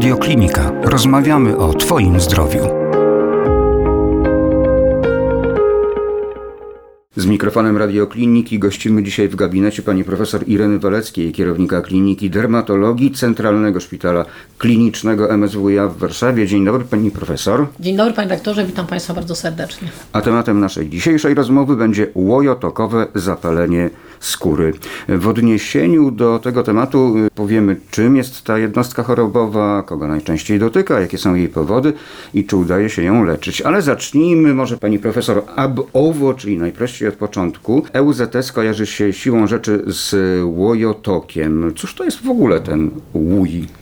[0.00, 0.72] Radioklinika.
[0.82, 2.60] Rozmawiamy o Twoim zdrowiu.
[7.16, 13.80] Z mikrofonem radiokliniki gościmy dzisiaj w gabinecie pani profesor Ireny Waleckiej, kierownika kliniki dermatologii Centralnego
[13.80, 14.24] Szpitala
[14.58, 16.46] Klinicznego MSWiA w Warszawie.
[16.46, 17.66] Dzień dobry pani profesor.
[17.80, 19.88] Dzień dobry panie doktorze, witam państwa bardzo serdecznie.
[20.12, 23.90] A tematem naszej dzisiejszej rozmowy będzie łojotokowe zapalenie
[24.20, 24.72] skóry.
[25.08, 31.00] W odniesieniu do tego tematu y, powiemy, czym jest ta jednostka chorobowa, kogo najczęściej dotyka,
[31.00, 31.92] jakie są jej powody
[32.34, 33.62] i czy udaje się ją leczyć.
[33.62, 37.82] Ale zacznijmy może pani profesor ab ovo, czyli najprościej od początku.
[37.92, 41.72] EUZT kojarzy się siłą rzeczy z łojotokiem.
[41.76, 43.79] Cóż to jest w ogóle ten łój?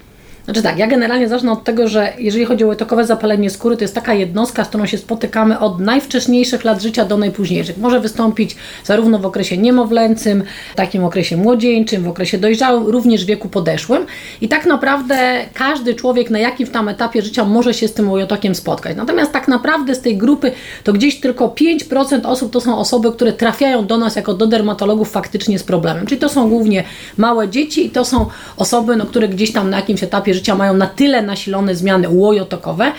[0.48, 3.84] Znaczy tak, ja generalnie zacznę od tego, że jeżeli chodzi o łytokowe zapalenie skóry, to
[3.84, 7.78] jest taka jednostka, z którą się spotykamy od najwcześniejszych lat życia do najpóźniejszych.
[7.78, 13.26] Może wystąpić zarówno w okresie niemowlęcym, w takim okresie młodzieńczym, w okresie dojrzałym, również w
[13.26, 14.06] wieku podeszłym.
[14.40, 18.54] I tak naprawdę każdy człowiek na jakimś tam etapie życia może się z tym łojotokiem
[18.54, 18.96] spotkać.
[18.96, 20.52] Natomiast tak naprawdę z tej grupy
[20.84, 25.10] to gdzieś tylko 5% osób to są osoby, które trafiają do nas jako do dermatologów
[25.10, 26.06] faktycznie z problemem.
[26.06, 26.84] Czyli to są głównie
[27.16, 30.74] małe dzieci i to są osoby, no, które gdzieś tam na jakimś etapie życia mają
[30.74, 32.92] na tyle nasilone zmiany łojotokowe,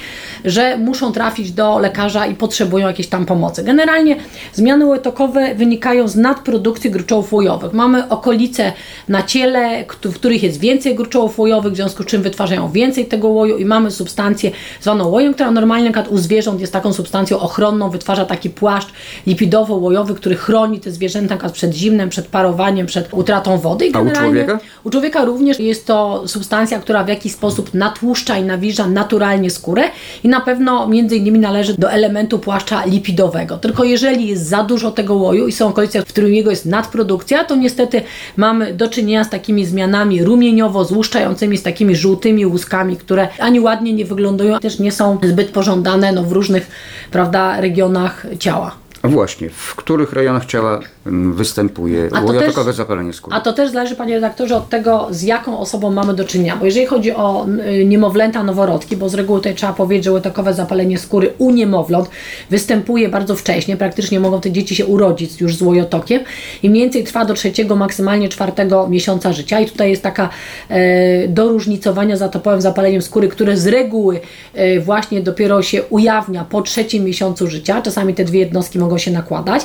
[0.45, 3.63] że muszą trafić do lekarza i potrzebują jakiejś tam pomocy.
[3.63, 4.15] Generalnie
[4.53, 7.73] zmiany łojotokowe wynikają z nadprodukcji gruczołów łojowych.
[7.73, 8.73] Mamy okolice
[9.07, 13.27] na ciele, w których jest więcej gruczołów łojowych, w związku z czym wytwarzają więcej tego
[13.27, 14.51] łoju i mamy substancję
[14.81, 18.89] zwaną łojem, która normalnie u zwierząt jest taką substancją ochronną, wytwarza taki płaszcz
[19.27, 23.85] lipidowo-łojowy, który chroni te zwierzęta przed zimnem, przed parowaniem, przed utratą wody.
[23.87, 24.59] I A u człowieka?
[24.83, 29.83] U człowieka również jest to substancja, która w jakiś sposób natłuszcza i nawilża naturalnie skórę
[30.23, 33.57] i na pewno między innymi należy do elementu płaszcza lipidowego.
[33.57, 37.43] Tylko jeżeli jest za dużo tego łoju i są okolice, w którym jego jest nadprodukcja,
[37.43, 38.01] to niestety
[38.37, 43.93] mamy do czynienia z takimi zmianami rumieniowo złuszczającymi, z takimi żółtymi łuskami, które ani ładnie
[43.93, 46.71] nie wyglądają, też nie są zbyt pożądane no, w różnych
[47.11, 48.75] prawda, regionach ciała.
[49.03, 50.79] Właśnie, w których rejonach ciała
[51.11, 53.35] występuje łojotokowe zapalenie skóry?
[53.35, 56.57] A to też zależy, panie redaktorze, od tego, z jaką osobą mamy do czynienia.
[56.57, 57.47] Bo jeżeli chodzi o
[57.79, 62.09] y, niemowlęta, noworodki, bo z reguły tutaj trzeba powiedzieć, że łojotokowe zapalenie skóry u niemowląt
[62.49, 66.21] występuje bardzo wcześnie, praktycznie mogą te dzieci się urodzić już z łojotokiem
[66.63, 69.59] i mniej więcej trwa do trzeciego, maksymalnie czwartego miesiąca życia.
[69.59, 70.29] I tutaj jest taka
[70.69, 74.19] e, do różnicowania z atopowym zapaleniem skóry, które z reguły
[74.53, 77.81] e, właśnie dopiero się ujawnia po trzecim miesiącu życia.
[77.81, 79.61] Czasami te dwie jednostki mogą mogą się nakładać.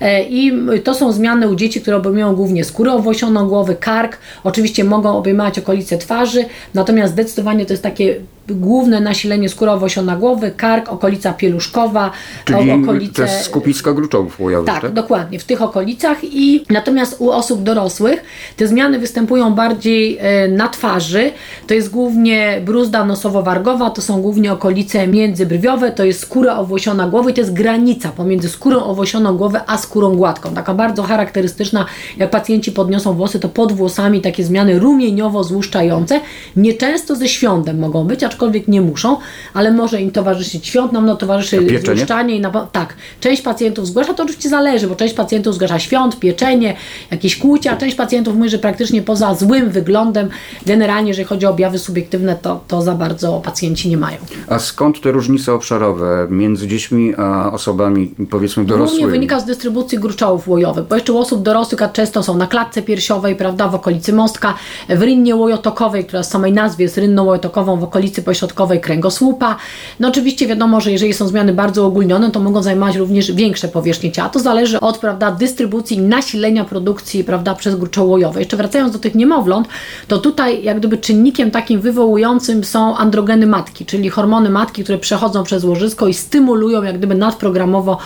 [0.00, 0.52] E, I
[0.84, 5.58] to są zmiany u dzieci, które obejmują głównie skórę owłosioną głowy, kark, oczywiście mogą obejmować
[5.58, 12.10] okolice twarzy, natomiast zdecydowanie to jest takie główne nasilenie skórowo-osiona głowy, kark, okolica pieluszkowa,
[12.44, 13.14] Czyli okolice...
[13.14, 14.92] to jest skupisko gruczołów łojowych, tak, tak?
[14.92, 18.24] dokładnie, w tych okolicach i natomiast u osób dorosłych
[18.56, 21.32] te zmiany występują bardziej e, na twarzy,
[21.66, 27.30] to jest głównie bruzda nosowo-wargowa, to są głównie okolice międzybrwiowe, to jest skóra owłosiona głowy
[27.30, 32.30] i to jest granica pomiędzy skórą owłosioną głowy a skórą gładką, taka bardzo charakterystyczna, jak
[32.30, 36.20] pacjenci podniosą włosy, to pod włosami takie zmiany rumieniowo-złuszczające,
[36.56, 39.16] nieczęsto ze świątem mogą być, aczkolwiek nie muszą,
[39.54, 44.14] ale może im towarzyszyć świąt, nam no, towarzyszy złuszczanie i na, tak, część pacjentów zgłasza,
[44.14, 46.76] to oczywiście zależy, bo część pacjentów zgłasza świąt, pieczenie,
[47.10, 50.28] jakieś kłucia, a część pacjentów mówi, że praktycznie poza złym wyglądem,
[50.66, 54.16] generalnie jeżeli chodzi o objawy subiektywne, to, to za bardzo pacjenci nie mają.
[54.48, 59.02] A skąd te różnice obszarowe między dziećmi a osobami powiedzmy dorosłymi?
[59.02, 62.82] Głównie wynika z dystrybucji gruczołów łojowych, bo jeszcze u osób dorosłych często są na klatce
[62.82, 64.54] piersiowej, prawda, w okolicy mostka,
[64.88, 69.56] w rynnie łojotokowej, która z samej nazwy jest rynną łojotokową w okolicy pośrodkowej kręgosłupa.
[70.00, 74.12] No oczywiście wiadomo, że jeżeli są zmiany bardzo ogólnione, to mogą zajmować również większe powierzchnie
[74.12, 74.28] ciała.
[74.28, 78.40] To zależy od prawda, dystrybucji nasilenia produkcji prawda, przez gruczołojowe.
[78.40, 79.68] Jeszcze wracając do tych niemowląt,
[80.08, 85.44] to tutaj jak gdyby czynnikiem takim wywołującym są androgeny matki, czyli hormony matki, które przechodzą
[85.44, 87.98] przez łożysko i stymulują jak gdyby nadprogramowo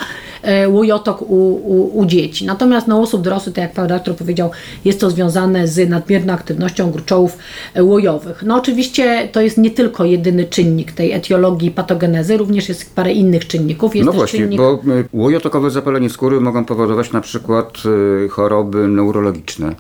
[0.43, 2.47] e, łojotok u, u, u, dzieci.
[2.47, 4.51] Natomiast na osób dorosłych, tak jak pan doktor powiedział,
[4.85, 7.39] jest to związane z nadmierną aktywnością gruczołów
[7.75, 8.43] e, łojowych.
[8.47, 13.47] No oczywiście to jest nie tylko jedyny czynnik tej etiologii patogenezy, również jest parę innych
[13.47, 13.97] czynników.
[13.97, 14.59] Jest no właśnie, czynnik...
[14.59, 17.79] bo y, łojotokowe zapalenie skóry mogą powodować na przykład
[18.25, 19.75] y, choroby neurologiczne.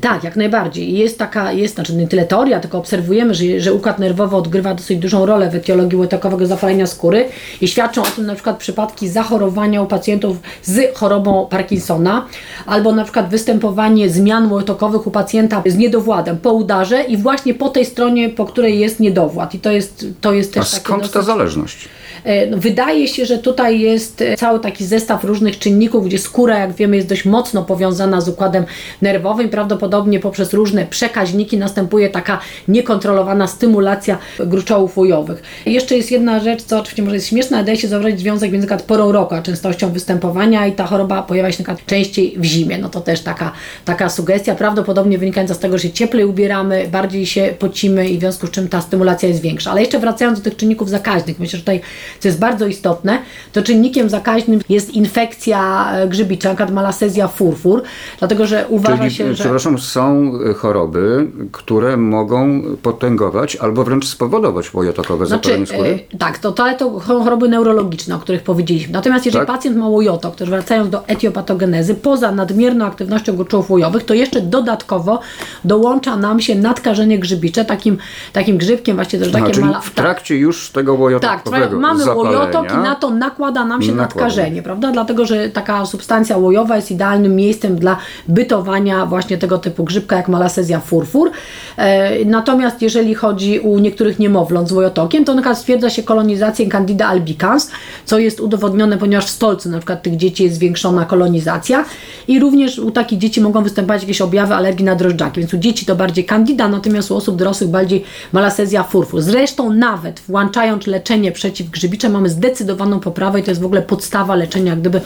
[0.00, 0.92] Tak, jak najbardziej.
[0.92, 4.98] Jest taka, jest, znaczy nie tyle teoria, tylko obserwujemy, że, że układ nerwowy odgrywa dosyć
[4.98, 7.28] dużą rolę w etiologii łetokowego zapalenia skóry
[7.60, 12.26] i świadczą o tym na przykład przypadki zachorowania u pacjentów z chorobą Parkinsona
[12.66, 17.68] albo na przykład występowanie zmian łetokowych u pacjenta z niedowładem po udarze i właśnie po
[17.68, 19.54] tej stronie, po której jest niedowład.
[19.54, 21.88] I to jest, to jest też A skąd ta zależność?
[22.24, 26.58] E, no, wydaje się, że tutaj jest e, cały taki zestaw różnych czynników, gdzie skóra,
[26.58, 28.64] jak wiemy, jest dość mocno powiązana z układem
[29.02, 29.48] nerwowym.
[29.48, 35.42] Prawdopodobnie poprzez różne przekaźniki następuje taka niekontrolowana stymulacja gruczołów łojowych.
[35.66, 38.52] I jeszcze jest jedna rzecz, co oczywiście może jest śmieszna, ale daje się zauważyć związek
[38.52, 42.78] między porą roku, a częstością występowania i ta choroba pojawia się na częściej w zimie.
[42.78, 43.52] No to też taka,
[43.84, 48.46] taka sugestia, prawdopodobnie wynikająca z tego, że cieplej ubieramy, bardziej się pocimy i w związku
[48.46, 49.70] z czym ta stymulacja jest większa.
[49.70, 51.80] Ale jeszcze wracając do tych czynników zakaźnych, myślę, że tutaj,
[52.20, 53.18] co jest bardzo istotne,
[53.52, 56.72] to czynnikiem zakaźnym jest infekcja e, grzybicza, np.
[56.72, 57.82] malasezja furfur,
[58.18, 59.34] dlatego że uważa Czyli, się, że...
[59.34, 65.98] przepraszam, są y, choroby, które mogą potęgować albo wręcz spowodować łojotokowe zapalenie skóry?
[66.14, 68.92] e, tak, to, to, ale to choroby neurologiczne, o których powiedzieliśmy.
[68.92, 69.56] Natomiast jeżeli Tak?
[69.56, 74.40] pacjent ma łojotok, to już wracając do etiopatogenezy, poza nadmierną aktywnością gruczołów łojowych, to jeszcze
[74.40, 75.20] dodatkowo
[75.64, 77.98] dołącza nam się nadkażenie grzybicze, takim,
[78.32, 79.80] takim grzybkiem właśnie też takie mala...
[79.80, 83.92] w trakcie już tego łojotokowego Tak, mamy zapalenia, łojotok i na to nakłada nam się
[83.92, 84.14] Nakłada.
[84.14, 84.92] nadkażenie, prawda?
[84.92, 87.96] Dlatego, że taka substancja łojowa jest idealnym miejscem dla
[88.28, 91.30] bytowania właśnie tego typu grzybka, jak malasezja furfur.
[91.76, 96.66] E, natomiast jeżeli chodzi u niektórych niemowląt z łojotokiem, to na przykład stwierdza się kolonizację
[96.68, 97.70] Candida albicans,
[98.04, 101.84] co jest udowodnione, ponieważ w stolcu na przykład tych dzieci jest zwiększona kolonizacja
[102.28, 105.86] i również u takich dzieci mogą występować jakieś objawy alergii na drożdżaki, więc u dzieci
[105.86, 109.20] to bardziej Candida, natomiast u osób dorosłych bardziej malasezja furfur.
[109.20, 114.70] Zresztą nawet włączając leczenie przeciwgrzybicze mamy zdecydowaną poprawę i to jest w ogóle podstawa leczenia
[114.70, 115.00] jak gdyby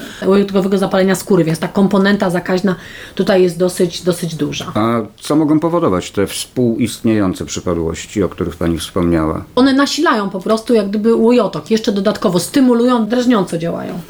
[0.78, 2.74] zapalenia skóry, więc ta komponenta zakaźna
[3.14, 4.72] tutaj jest dosyć, dosyć duża.
[4.74, 9.44] A co mogą powodować te współistniejące przypadłości, o których Pani wspomniała?
[9.56, 14.00] One nasilają po prostu jak gdyby łojotok, jeszcze dodatkowo stymulują, drażniąco działają.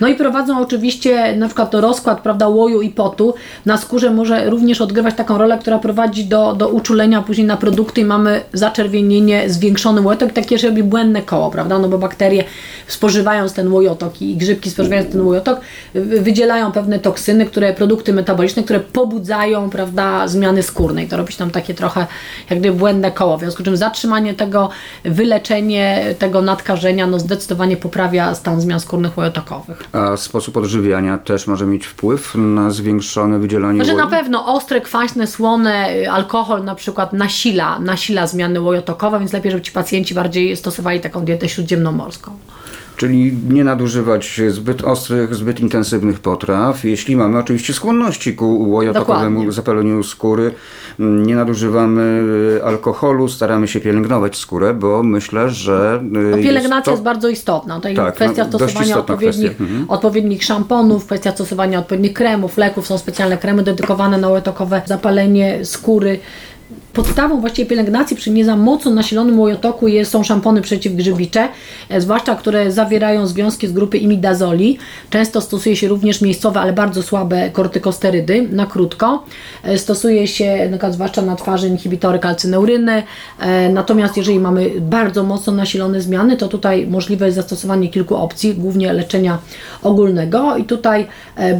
[0.00, 3.34] No i prowadzą oczywiście na przykład do rozkład prawda, łoju i potu
[3.66, 8.00] na skórze może również odgrywać taką rolę, która prowadzi do, do uczulenia później na produkty
[8.00, 12.19] i mamy zaczerwienienie, zwiększony łojotok, takie robi błędne koło, prawda, no bo bakterie
[12.86, 15.60] spożywając ten łojotok i grzybki spożywając ten łojotok
[15.94, 21.04] wy- wydzielają pewne toksyny, które, produkty metaboliczne, które pobudzają, prawda, zmiany skórne.
[21.04, 22.06] I to robi się tam takie trochę
[22.50, 24.68] jak gdyby błędne koło, w związku z czym zatrzymanie tego,
[25.04, 29.82] wyleczenie tego nadkażenia, no zdecydowanie poprawia stan zmian skórnych łojotokowych.
[29.92, 35.26] A sposób odżywiania też może mieć wpływ na zwiększone wydzielanie Znaczy na pewno ostre, kwaśne,
[35.26, 40.56] słone, y, alkohol na przykład nasila, nasila zmiany łojotokowe, więc lepiej, żeby ci pacjenci bardziej
[40.56, 41.48] stosowali taką dietę
[42.10, 42.32] śródziemnomorską.
[42.96, 46.84] Czyli nie nadużywać zbyt ostrych, zbyt intensywnych potraw.
[46.84, 49.52] Jeśli mamy oczywiście skłonności ku łojotokowemu Dokładnie.
[49.52, 50.54] zapaleniu skóry,
[51.00, 52.22] mm, nie nadużywamy
[52.58, 57.28] y, alkoholu, staramy się pielęgnować skórę, bo myślę, że y, No, pielęgnacja to- jest bardzo
[57.28, 57.76] istotna.
[57.76, 59.64] Tutaj Tak, kwestia no, stosowania odpowiednich, kwestia.
[59.64, 59.90] Mhm.
[59.90, 62.86] odpowiednich szamponów, kwestia stosowania odpowiednich kremów, leków.
[62.86, 66.18] Są specjalne kremy dedykowane na łojotokowe zapalenie skóry.
[66.92, 71.48] Podstawą właściwie pielęgnacji przy nie za mocno nasilonym łojotoku jest, są szampony przeciwgrzybicze,
[71.88, 74.78] e, zwłaszcza które zawierają związki z grupy imidazoli.
[75.10, 79.24] Często stosuje się również miejscowe, ale bardzo słabe kortykosterydy na krótko.
[79.62, 83.02] E, Stosuje się na przykład zwłaszcza na twarzy inhibitory kalcyneuryny.
[83.40, 88.54] E, Natomiast jeżeli mamy bardzo mocno nasilone zmiany, to tutaj możliwe jest zastosowanie kilku opcji,
[88.54, 89.38] głównie leczenia
[89.82, 91.06] ogólnego i tutaj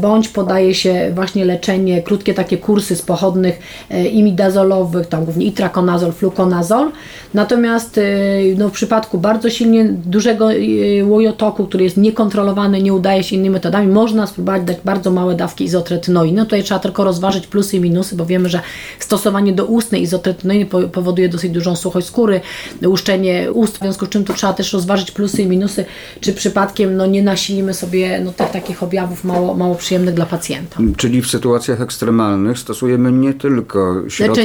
[0.01, 3.59] bądź podaje się właśnie leczenie, krótkie takie kursy z pochodnych
[3.91, 4.05] e,
[5.08, 6.91] tam głównie itrakonazol, flukonazol.
[7.35, 8.02] Natomiast e,
[8.58, 10.56] no, w przypadku bardzo silnie dużego e,
[11.05, 15.64] łojotoku, który jest niekontrolowany, nie udaje się innymi metodami, można spróbować dać bardzo małe dawki
[15.64, 16.37] izotretynoiny.
[16.37, 18.61] No tutaj trzeba tylko rozważyć plusy i minusy, bo wiemy, że
[18.99, 22.40] stosowanie do ustnej izotretynoiny po- powoduje dosyć dużą suchość skóry,
[22.87, 25.85] łuszczenie ust, w związku z czym tu trzeba też rozważyć plusy i minusy,
[26.21, 30.80] czy przypadkiem no, nie nasilimy sobie no, tych takich objawów mało, mało przyjemnych dla pacjenta.
[30.97, 34.40] Czyli w sytuacjach ekstremalnych stosujemy nie tylko środki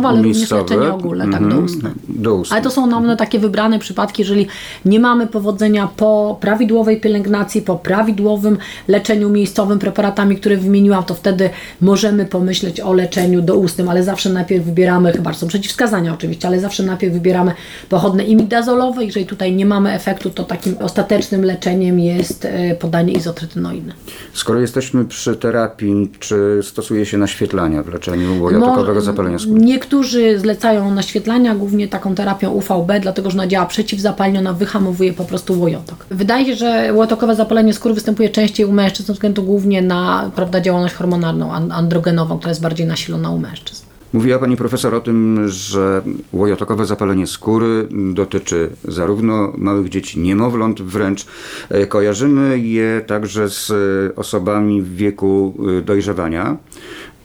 [0.00, 1.90] miejscowe, ale również leczenie ogólne, tak, mhm, doustne.
[2.08, 2.54] doustne.
[2.56, 4.46] Ale to są nam takie wybrane przypadki, jeżeli
[4.84, 8.58] nie mamy powodzenia po prawidłowej pielęgnacji, po prawidłowym
[8.88, 14.64] leczeniu miejscowym preparatami, które wymieniłam, to wtedy możemy pomyśleć o leczeniu doustnym, ale zawsze najpierw
[14.64, 17.52] wybieramy, chyba są przeciwwskazania oczywiście, ale zawsze najpierw wybieramy
[17.88, 19.04] pochodne imidazolowe.
[19.04, 23.92] Jeżeli tutaj nie mamy efektu, to takim ostatecznym leczeniem jest e, podanie izotretynoiny.
[24.32, 29.60] Skoro jesteśmy przy terapii, czy stosuje się naświetlania w leczeniu łojotokowego Mo- zapalenia skóry?
[29.82, 35.24] Niektórzy zlecają naświetlania, głównie taką terapią UVB, dlatego że ona działa przeciwzapalnie, ona wyhamowuje po
[35.24, 36.06] prostu łojotok.
[36.10, 40.60] Wydaje się, że łojotokowe zapalenie skóry występuje częściej u mężczyzn, ze względu głównie na prawda,
[40.60, 43.84] działalność hormonalną, an- androgenową, która jest bardziej nasilona u mężczyzn.
[44.12, 51.26] Mówiła Pani Profesor o tym, że łojotokowe zapalenie skóry dotyczy zarówno małych dzieci, niemowląt wręcz.
[51.68, 56.56] E, Kojarzymy je także z e, osobami w wieku e, dojrzewania.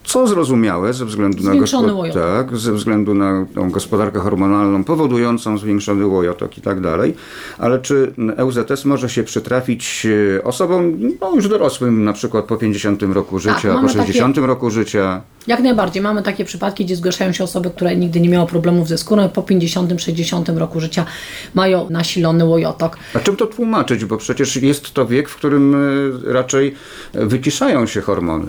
[0.07, 6.05] Co zrozumiałe ze względu na, Zwiększony tak, ze względu na tą gospodarkę hormonalną powodującą zwiększony
[6.05, 7.15] łojotok i tak dalej.
[7.57, 13.03] Ale czy EUZS może się przytrafić e, osobom no, już dorosłym, na przykład po 50
[13.03, 15.21] roku życia, po Tak, takie- 60 roku życia?
[15.47, 16.03] Jak najbardziej.
[16.03, 19.41] Mamy takie przypadki, gdzie zgłaszają się osoby, które nigdy nie miały problemów ze skórą po
[19.41, 21.05] 50-60 roku życia
[21.53, 22.97] mają nasilony łojotok.
[23.13, 24.05] A czym to tłumaczyć?
[24.05, 26.75] Bo przecież jest to wiek, w którym e, raczej
[27.13, 28.45] wyciszają się hormony.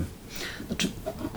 [0.69, 0.89] Znaczy,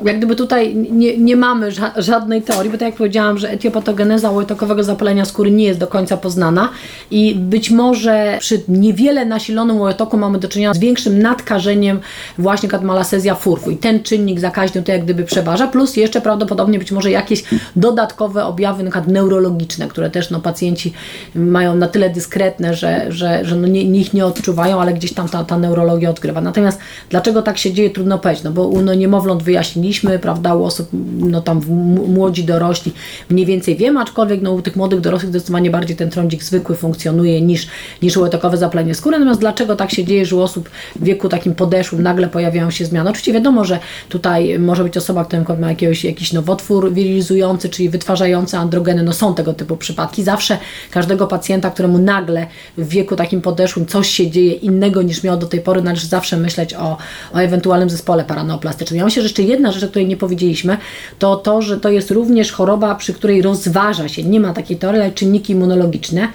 [0.06, 4.32] jak gdyby tutaj nie, nie mamy ża- żadnej teorii, bo tak jak powiedziałam, że etiopatogeneza
[4.32, 6.70] łojotokowego zapalenia skóry nie jest do końca poznana
[7.12, 12.00] i być może przy niewiele nasilonym łojotoku mamy do czynienia z większym nadkażeniem
[12.38, 16.92] właśnie kadmalasezja furfu i ten czynnik zakaźny to jak gdyby przeważa, plus jeszcze prawdopodobnie być
[16.92, 17.44] może jakieś
[17.76, 20.94] dodatkowe objawy na neurologiczne, które też no, pacjenci
[21.36, 25.30] mają na tyle dyskretne, że, że, że no, nie, ich nie odczuwają, ale gdzieś tam
[25.30, 26.42] ta, ta neurologia odgrywa.
[26.42, 26.80] Natomiast
[27.10, 29.44] dlaczego tak się dzieje, trudno powiedzieć, no bo u no, niemowląt
[29.92, 31.62] wyjaśniliśmy, prawda, u osób, no tam
[32.08, 32.94] młodzi dorośli
[33.30, 37.42] mniej więcej wiemy, aczkolwiek no, u tych młodych dorosłych zdecydowanie bardziej ten trądzik zwykły funkcjonuje
[37.42, 37.68] niż,
[38.02, 39.20] niż łojotokowe zapalenie skóry.
[39.20, 42.86] Natomiast dlaczego tak się dzieje, że u osób w wieku takim podeszłym nagle pojawiają się
[42.86, 43.10] zmiany?
[43.10, 43.80] Oczywiście wiadomo, że
[44.10, 49.36] tutaj może być osoba, która ma jakiegoś, jakiś nowotwór wirilizujący, czyli wytwarzający androgeny, no są
[49.36, 50.24] tego typu przypadki.
[50.24, 50.58] Zawsze
[50.92, 55.48] każdego pacjenta, któremu nagle w wieku takim podeszłym coś się dzieje innego niż miał do
[55.48, 56.98] tej pory, należy zawsze myśleć o,
[57.34, 58.98] o ewentualnym zespole paraneoplastycznym.
[58.98, 60.78] Ja myślę, że jeszcze jedna rzecz, o której nie powiedzieliśmy,
[61.20, 65.02] to to, że to jest również choroba, przy której rozważa się, nie ma takiej teorii,
[65.02, 66.28] ale czynniki immunologiczne,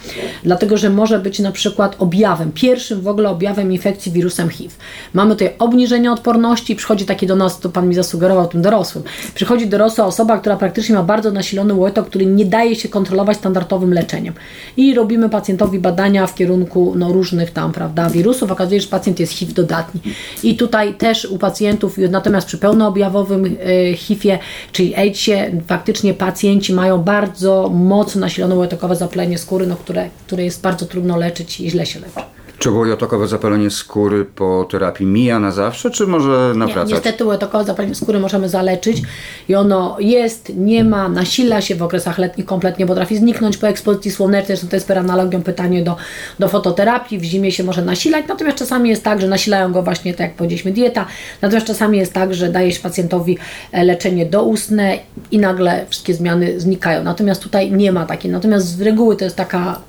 [0.45, 4.75] dlatego, że może być na przykład objawem, pierwszym w ogóle objawem infekcji wirusem HIV.
[5.15, 9.67] Mamy tutaj obniżenie odporności, przychodzi taki do nas, to Pan mi zasugerował, tym dorosłym, przychodzi
[9.67, 14.35] dorosła osoba, która praktycznie ma bardzo nasilony łojotok, który nie daje się kontrolować standardowym leczeniem.
[14.77, 18.53] I robimy pacjentowi badania w kierunku no, różnych tam, prawda, wirusów.
[18.53, 20.01] Okazuje się, że pacjent jest HIV dodatni.
[20.43, 24.39] I tutaj też u pacjentów, natomiast przy pełnoobjawowym e, HIV-ie,
[24.73, 30.63] czyli AIDS-ie, faktycznie pacjenci mają bardzo mocno nasilone łojotokowe zapalenie skóry, no, które, które jest
[30.63, 32.36] bardzo trudno leczyć i źle się leczy.
[32.59, 36.91] Czy łojotokowe zapalenie skóry po terapii mija na zawsze, czy może Nie, nawracać?
[36.91, 39.03] niestety łojotokowe zapalenie skóry możemy zaleczyć
[39.49, 44.11] i ono jest, nie ma, nasila się w okresach letnich kompletnie, potrafi zniknąć po ekspozycji
[44.11, 45.97] słonecznej, to jest per analogią pytanie do,
[46.39, 50.13] do fototerapii, w zimie się może nasilać, natomiast czasami jest tak, że nasilają go właśnie,
[50.13, 51.07] tak jak powiedzieliśmy, dieta,
[51.43, 53.39] natomiast czasami jest tak, że daje się pacjentowi
[53.73, 54.99] e, leczenie doustne
[55.31, 59.37] i nagle wszystkie zmiany znikają, natomiast tutaj nie ma takiej, natomiast z reguły to jest
[59.37, 59.81] taka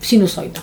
[0.00, 0.60] sinusoida.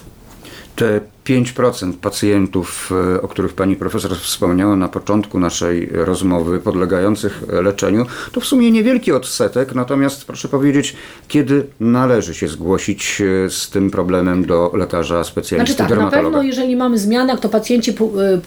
[0.76, 8.06] Te 5% pacjentów, e, o których pani profesor wspomniała na początku naszej rozmowy, podlegających leczeniu,
[8.32, 10.96] to w sumie niewielki odsetek, natomiast proszę powiedzieć,
[11.28, 16.38] kiedy należy się zgłosić e, z tym problemem do lekarza specjalisty, Znaczy tak, na dermatologa?
[16.38, 17.96] pewno jeżeli mamy zmiany, jak to pacjenci y,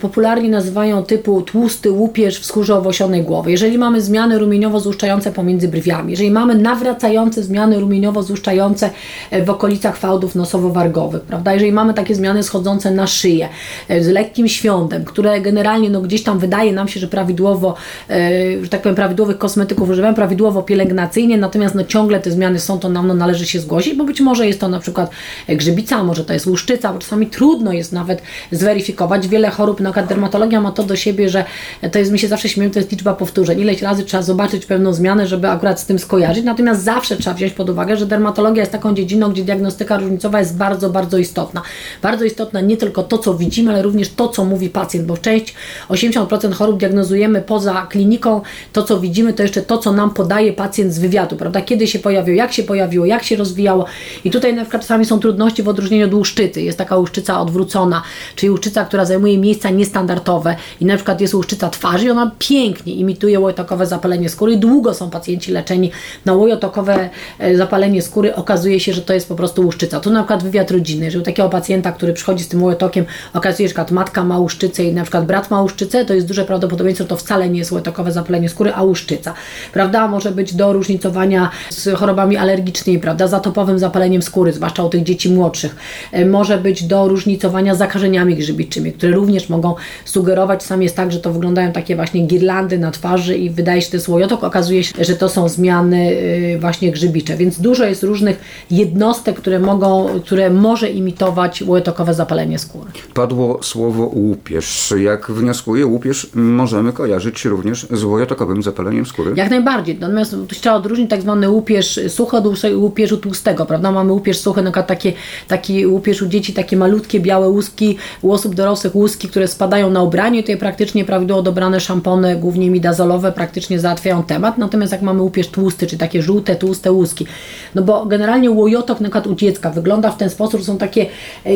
[0.00, 6.11] popularnie nazywają typu tłusty łupież w skórze owosionej głowy, jeżeli mamy zmiany rumieniowo-złuszczające pomiędzy brwiami,
[6.11, 8.90] jeżeli mamy nawracające zmiany rumieniowo-złuszczające
[9.30, 13.48] e, w okolicach fałdów nosowo-wargowych, prawda, jeżeli mamy takie zmiany schodzące na szyję
[13.88, 17.75] e, z lekkim świątem, które generalnie no, gdzieś tam wydaje nam się, że prawidłowo,
[18.10, 22.78] e, że tak powiem, prawidłowych kosmetyków używamy, prawidłowo pielęgnacyjnie, natomiast no, ciągle te zmiany są,
[22.78, 25.10] to nam no, należy się zgłosić, bo być może jest to na przykład
[25.46, 28.22] e, grzybica, może to jest łuszczyca, bo czasami trudno jest nawet
[28.52, 29.28] zweryfikować.
[29.28, 31.44] Wiele chorób, na przykład dermatologia ma to do siebie, że
[31.92, 33.60] to jest, mi się zawsze śmieję, to jest liczba powtórzeń.
[33.60, 37.52] Ileś razy trzeba zobaczyć pewną zmianę, żeby akurat z tym skojarzyć, natomiast zawsze trzeba wziąć
[37.52, 41.62] pod uwagę, że dermatologia jest taką dziedziną, gdzie diagnostyka różnicowa jest bardzo, bardzo istotna.
[42.02, 45.54] Bardzo istotna nie tylko to, co widzimy, ale również to, co mówi pacjent, bo część,
[45.88, 48.40] 80% chorób diagnozujemy poza kliniką,
[48.72, 51.60] to, co widzimy, to jeszcze to, co nam podaje pacjent z wywiadu, prawda?
[51.60, 53.84] Kiedy się pojawiło, jak się pojawiło, jak się rozwijało
[54.24, 56.62] i tutaj na przykład czasami są trudności w odróżnieniu od łuszczycy.
[56.62, 58.02] Jest taka łuszczyca odwrócona,
[58.36, 62.94] czyli łuszczyca, która zajmuje miejsca niestandardowe i na przykład jest łuszczyca twarzy i ona pięknie
[62.94, 64.56] imituje łojotokowe zapalenie skóry.
[64.56, 65.90] Długo są pacjenci leczeni
[66.24, 68.34] na łojotokowe e, zapalenie skóry.
[68.34, 70.00] Okazuje się, że to jest po prostu łuszczyca.
[70.00, 73.68] Tu na przykład wywiad rodzinny, że u takiego pacjenta, który przychodzi z tym łojotokiem, okazuje
[73.68, 77.04] się, że matka ma łuszczycę i na przykład brat ma łuszczycę, to jest duże prawdopodobieństwo,
[77.04, 79.34] że to wcale nie jest łojotokowe zapalenie skóry, a łuszczyca.
[79.72, 80.08] Prawda?
[80.08, 83.26] Może być do różnicowania z chorobami alergicznymi, prawda?
[83.26, 85.76] Zatopowym zapaleniem skóry, zwłaszcza u tych dzieci młodszych.
[86.12, 89.74] E, Może być do różnicowania zakażeniami grzybiczymi, które również mogą
[90.04, 93.84] sugerować, czasami jest tak, że to wyglądają takie właśnie girlandy na twarzy i wydaje się,
[93.84, 96.10] że to jest łojotok, okazuje się, że to są zmiany
[96.54, 98.40] y, właśnie grzybicze, więc dużo jest różnych
[98.70, 102.90] jednostek, które mogą, które może imitować łojotokowe zapalenie zapalenie skóry.
[103.14, 104.95] Padło słowo łupież.
[104.99, 109.33] Jak wnioskuję, łupież możemy kojarzyć również z łojotokowym zapaleniem skóry.
[109.37, 109.99] Jak najbardziej.
[110.00, 113.92] Natomiast tu trzeba odróżnić tak zwany łupież suchy od łupieżu tłustego, prawda?
[113.92, 115.12] Mamy łupież suchy, na przykład takie,
[115.49, 120.02] taki łupież u dzieci, takie malutkie, białe łuski, u osób dorosłych łuski, które spadają na
[120.02, 120.42] ubranie.
[120.42, 124.59] Tutaj praktycznie prawidłowo dobrane szampony, głównie midazolowe, praktycznie załatwiają temat.
[124.59, 127.26] Natomiast jak mamy łupież tłusty, czy takie żółte, tłuste łuski,
[127.75, 131.07] no bo generalnie łojotok na przykład u dziecka wygląda w ten sposób, są takie
[131.45, 131.54] e,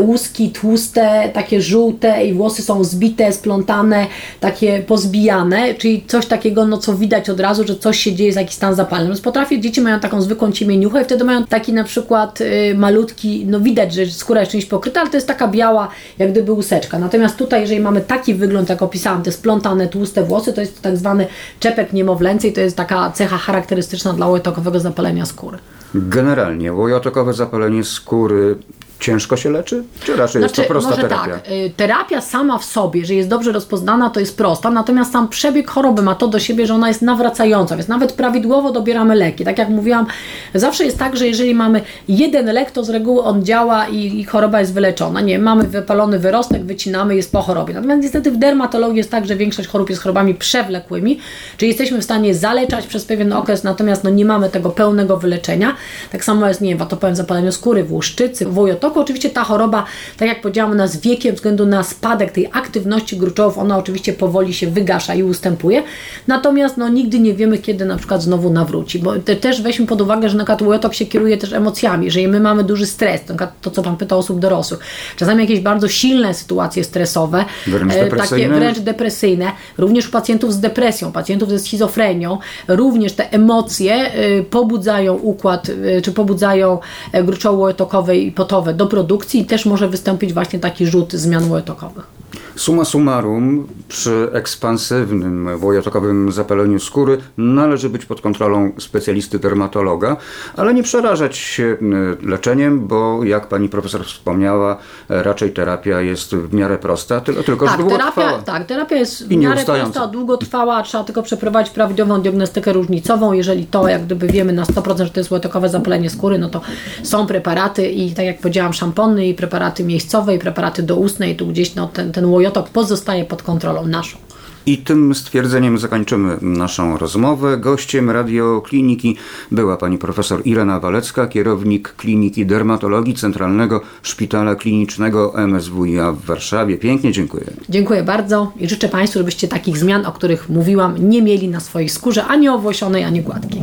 [0.00, 4.06] łuski, tłuste, takie żółte i włosy są zbite, splątane,
[4.40, 8.38] takie pozbijane, czyli coś takiego, no co widać od razu, że coś się dzieje, jest
[8.38, 9.06] jakiś stan zapalny.
[9.06, 13.46] Więc potrafię, dzieci mają taką zwykłą ciemieniuchę i wtedy mają taki na przykład y, malutki,
[13.46, 16.98] no widać, że skóra jest czymś pokryta, ale to jest taka biała, jak gdyby łuseczka.
[16.98, 20.96] Natomiast tutaj, jeżeli mamy taki wygląd, jak opisałam, te splątane, tłuste włosy, to jest tak
[20.96, 21.26] zwany
[21.60, 25.58] czepek niemowlęcy i to jest taka cecha charakterystyczna dla łojotokowego zapalenia skóry.
[25.94, 28.56] Generalnie łojotokowe zapalenie skóry
[29.00, 29.84] ciężko się leczy?
[30.04, 31.32] Czy raczej jest to prosta może terapia?
[31.32, 35.28] tak, y, terapia sama w sobie, że jest dobrze rozpoznana, to jest prosta, natomiast sam
[35.28, 39.44] przebieg choroby ma to do siebie, że ona jest nawracająca, więc nawet prawidłowo dobieramy leki.
[39.44, 40.06] Tak jak mówiłam,
[40.54, 44.24] zawsze jest tak, że jeżeli mamy jeden lek, to z reguły on działa i, i
[44.24, 45.20] choroba jest wyleczona.
[45.20, 47.74] Nie, mamy wypalony wyrostek, wycinamy, jest po chorobie.
[47.74, 51.18] Natomiast niestety w dermatologii jest tak, że większość chorób jest chorobami przewlekłymi,
[51.56, 55.74] czyli jesteśmy w stanie zaleczać przez pewien okres, natomiast no, nie mamy tego pełnego wyleczenia.
[56.12, 58.46] Tak samo jest, nie wiem, watopowym zapaleniu skóry, włoszczycy,
[58.84, 59.00] wujotoku.
[59.00, 59.84] Oczywiście ta choroba,
[60.16, 64.54] tak jak powiedziałam, ona z wiekiem, względu na spadek tej aktywności gruczołów, ona oczywiście powoli
[64.54, 65.82] się wygasza i ustępuje.
[66.26, 70.00] Natomiast no, nigdy nie wiemy, kiedy na przykład znowu nawróci, bo te, też weźmy pod
[70.00, 73.70] uwagę, że na przykład się kieruje też emocjami, że my mamy duży stres, to, to
[73.70, 74.80] co Pan pyta osób dorosłych.
[75.16, 80.60] Czasami jakieś bardzo silne sytuacje stresowe, Wręcz e, takie wręcz depresyjne, również u pacjentów z
[80.60, 82.38] depresją, pacjentów ze schizofrenią,
[82.68, 86.78] również te emocje y, pobudzają układ, y, czy pobudzają
[87.12, 91.50] e, gruczoły łojotokowe i potowe do produkcji i też może wystąpić właśnie taki rzut zmian
[91.50, 92.23] łojotokowych.
[92.56, 100.16] Summa summarum, przy ekspansywnym wojotokowym zapaleniu skóry należy być pod kontrolą specjalisty dermatologa,
[100.56, 101.76] ale nie przerażać się
[102.22, 104.76] leczeniem, bo jak pani profesor wspomniała,
[105.08, 108.42] raczej terapia jest w miarę prosta, tylko że Tak, terapia, długotrwała.
[108.42, 113.32] tak, terapia jest w miarę prosta, długotrwała, trzeba tylko przeprowadzić prawidłową diagnostykę różnicową.
[113.32, 116.60] Jeżeli to, jak gdyby wiemy na 100%, że to jest łojotokowe zapalenie skóry, no to
[117.02, 121.46] są preparaty i tak jak powiedziałam, szampony i preparaty miejscowe i preparaty doustne i tu
[121.46, 124.18] gdzieś no, ten, ten łojotok pozostaje pod kontrolą naszą.
[124.66, 127.56] I tym stwierdzeniem zakończymy naszą rozmowę.
[127.56, 129.16] Gościem radiokliniki
[129.50, 136.78] była pani profesor Irena Walecka, kierownik Kliniki Dermatologii Centralnego Szpitala Klinicznego MSWiA w Warszawie.
[136.78, 137.44] Pięknie dziękuję.
[137.68, 141.88] Dziękuję bardzo i życzę Państwu, żebyście takich zmian, o których mówiłam, nie mieli na swojej
[141.88, 143.62] skórze ani owłosionej, ani gładkiej.